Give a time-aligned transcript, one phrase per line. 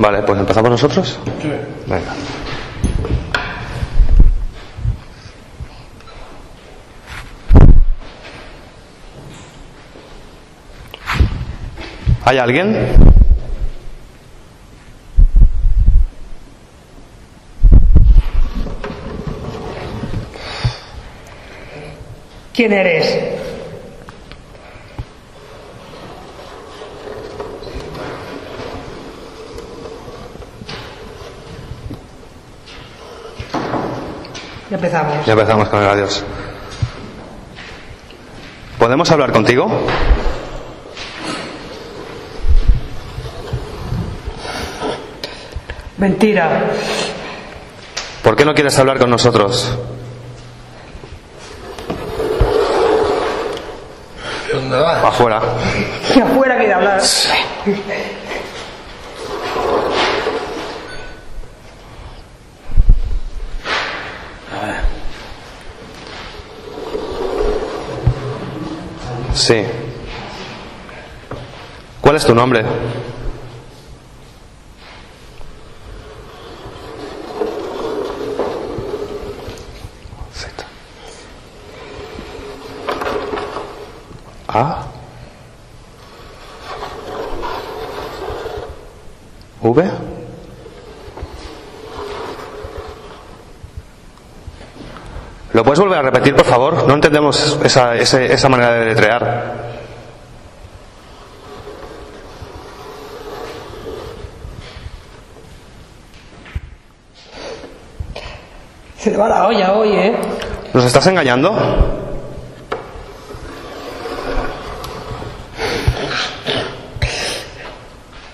[0.00, 1.20] Vale, pues empezamos nosotros.
[1.42, 1.50] Sí.
[1.86, 2.14] Venga.
[12.24, 12.74] ¿Hay alguien?
[22.54, 23.39] ¿Quién eres?
[34.70, 35.26] Ya empezamos.
[35.26, 36.24] Ya empezamos con el adiós.
[38.78, 39.68] ¿Podemos hablar contigo?
[45.98, 46.70] Mentira.
[48.22, 49.76] ¿Por qué no quieres hablar con nosotros?
[54.52, 55.04] ¿Dónde vas?
[55.04, 55.40] Afuera.
[56.12, 57.00] Que afuera quiere hablar.
[69.34, 69.64] Sí.
[72.00, 72.64] ¿Cuál es tu nombre?
[84.52, 84.84] A.
[89.62, 90.19] V.
[95.52, 96.86] ¿Lo puedes volver a repetir, por favor?
[96.86, 99.70] No entendemos esa, esa manera de deletrear.
[108.98, 110.16] Se le va la olla hoy, ¿eh?
[110.74, 111.56] ¿Nos estás engañando?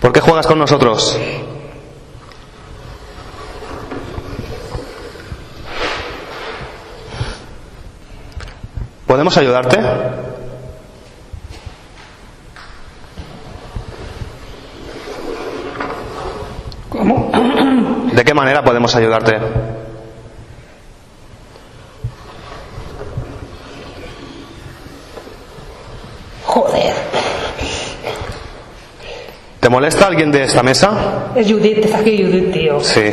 [0.00, 1.18] ¿Por qué juegas con nosotros?
[9.12, 9.78] ¿Podemos ayudarte?
[16.88, 17.30] ¿Cómo?
[18.10, 19.38] ¿De qué manera podemos ayudarte?
[26.46, 26.94] Joder.
[29.60, 31.32] ¿Te molesta alguien de esta mesa?
[31.36, 32.80] Es Judith, está aquí Judith, tío.
[32.80, 33.12] Sí.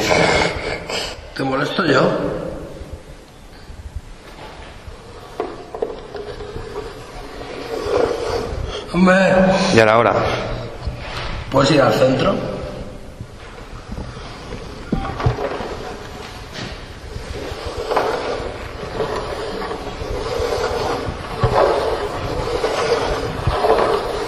[1.35, 2.38] ¿Te molesto yo?
[8.91, 9.15] Hombre,
[9.75, 10.13] Y ahora, ahora.
[11.51, 12.35] ¿puedes ir al centro?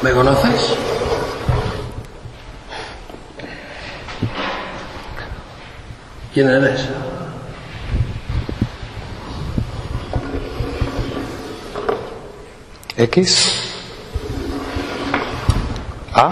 [0.02, 0.76] ¿Me conoces?
[6.34, 6.88] ¿Quién eres?
[12.98, 13.61] X.
[16.22, 16.30] A.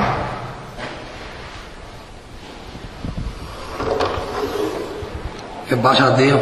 [5.68, 6.38] ¿Qué pasa, tío?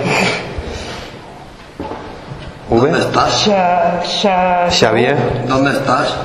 [2.70, 2.92] V.
[2.92, 3.46] ¿Dónde estás?
[3.46, 5.18] Xa, xa, Xavier.
[5.48, 6.16] ¿Dónde estás?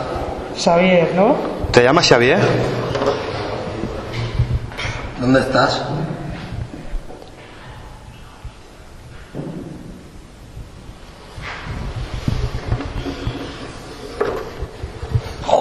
[0.56, 1.37] Xavier, ¿no?
[1.71, 2.41] ¿Te llamas Xavier?
[5.21, 5.80] ¿Dónde estás?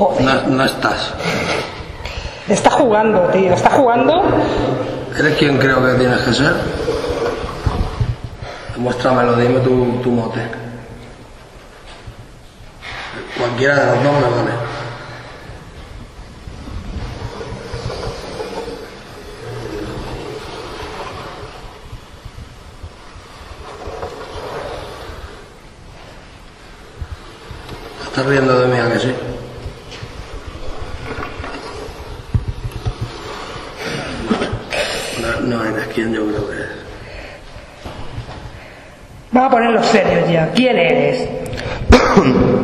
[0.01, 0.23] Joder.
[0.23, 1.13] No, no estás.
[2.49, 3.53] Está jugando, tío.
[3.53, 4.23] Está jugando.
[5.15, 6.53] ¿Eres quien creo que tienes que ser?
[8.77, 10.39] Muéstramelo, dime tu, tu mote.
[13.37, 14.51] Cualquiera de los dos me vale.
[28.03, 29.15] Estás riendo de mí, ¿a que sí?
[36.09, 36.69] No eres quien yo creo que es.
[39.31, 40.51] Vamos a ponerlo serio ya.
[40.51, 41.29] ¿Quién eres?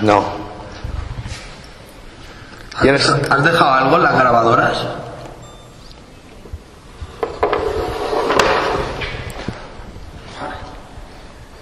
[0.00, 0.24] No.
[2.80, 3.06] ¿Tienes?
[3.06, 4.86] ¿Has dejado algo en las grabadoras?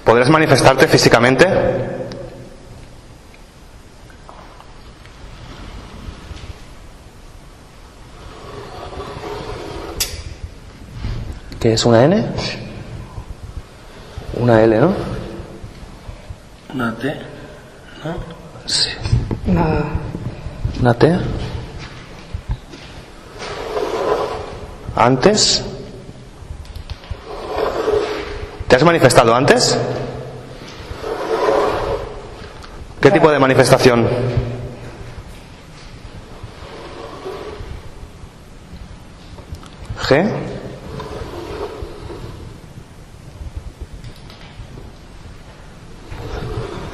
[0.04, 1.97] ¿Podrías manifestarte físicamente?
[11.60, 12.25] ¿Qué es una N?
[14.34, 14.94] Una L, ¿no?
[16.72, 17.14] Una T.
[18.66, 18.90] Sí.
[19.46, 19.84] Nada.
[20.81, 21.19] ¿Una T?
[24.94, 25.64] ¿Antes?
[28.69, 29.76] ¿Te has manifestado antes?
[33.00, 34.06] ¿Qué tipo de manifestación?
[40.02, 40.57] ¿G?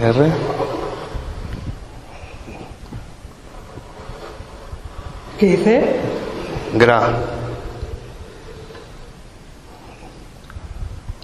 [0.00, 0.32] ¿R?
[5.38, 6.00] ¿Qué dice?
[6.74, 7.12] Gra.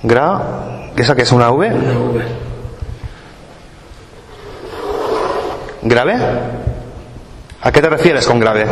[0.03, 0.93] Gra.
[0.97, 1.73] ¿Esa que es una V?
[1.73, 2.25] Una V.
[5.83, 6.17] ¿Grave?
[7.63, 8.67] ¿A qué te refieres con grave?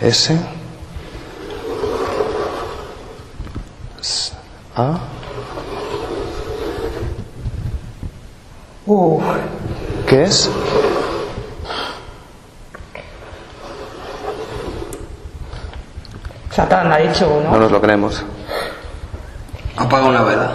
[0.00, 0.36] S.
[4.74, 4.98] S- A.
[8.86, 9.22] Uf.
[10.06, 10.50] ¿Qué es?
[16.50, 17.58] Satán ha dicho, No ¿no?
[17.60, 18.22] nos lo creemos.
[19.76, 20.54] Apaga una vela.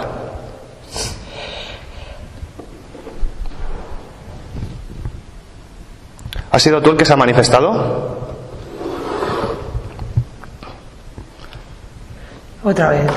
[6.50, 8.16] ¿Has sido tú el que se ha manifestado?
[12.64, 13.10] Otra vez.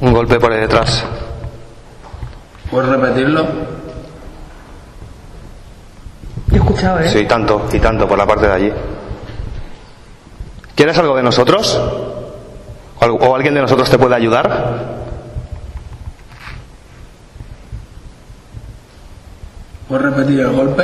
[0.00, 1.04] Un golpe por ahí detrás.
[2.70, 3.44] ¿Puedes repetirlo?
[6.48, 7.08] Yo he escuchado, ¿eh?
[7.08, 8.72] Sí, tanto, y tanto por la parte de allí.
[10.74, 11.76] ¿Quieres algo de nosotros?
[13.00, 15.04] ¿O al- ¿O alguien de nosotros te puede ayudar?
[19.88, 20.82] ¿Puedes repetir el golpe?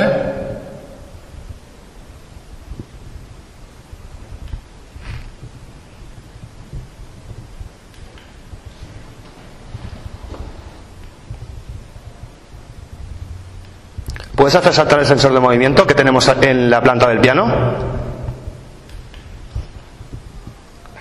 [14.51, 17.47] ¿Puedes hacer saltar el sensor de movimiento que tenemos en la planta del piano?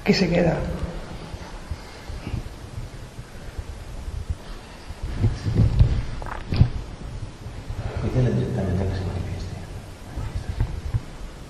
[0.01, 0.55] Aquí se queda.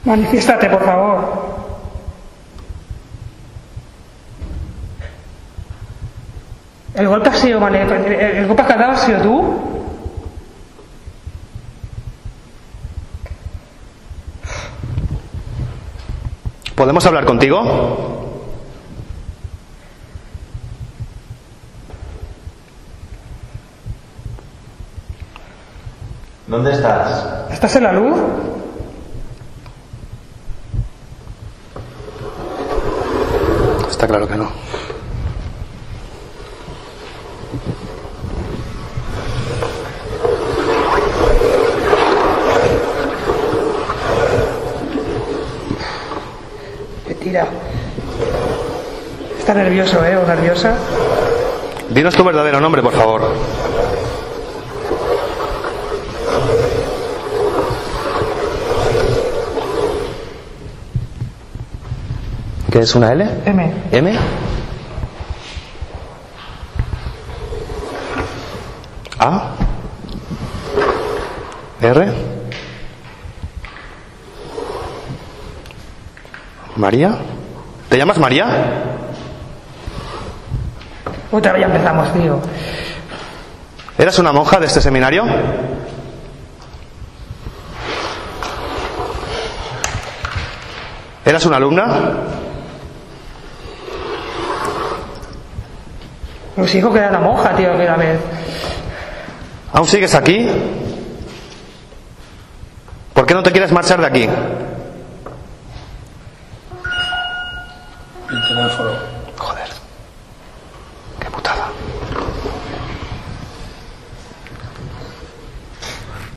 [0.06, 1.68] Manifiéstate, por favor.
[6.94, 9.69] El golpe ha sido el golpe que has dado ha sido tú.
[16.90, 17.62] ¿Podemos hablar contigo?
[26.48, 27.52] ¿Dónde estás?
[27.52, 28.18] ¿Estás en la luz?
[33.88, 34.50] Está claro que no.
[47.30, 47.48] Qué tira.
[49.38, 50.16] Está nervioso, ¿eh?
[50.16, 50.74] O nerviosa.
[51.90, 53.22] Dinos tu verdadero nombre, por favor.
[62.72, 63.28] ¿Qué es una L?
[63.46, 63.74] M.
[63.92, 64.18] ¿M?
[69.20, 69.54] ¿A?
[71.80, 72.12] ¿R?
[76.80, 77.14] ¿María?
[77.88, 78.46] ¿Te llamas María?
[81.30, 82.40] Otra vez ya empezamos, tío.
[83.98, 85.24] ¿Eras una monja de este seminario?
[91.24, 91.86] ¿Eras una alumna?
[96.56, 98.18] Pues hijo que era la monja, tío, que la vez.
[99.72, 100.48] ¿Aún sigues aquí?
[103.14, 104.28] ¿Por qué no te quieres marchar de aquí?
[108.68, 109.19] for all.